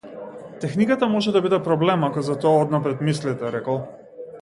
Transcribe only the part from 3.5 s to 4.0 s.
рекол.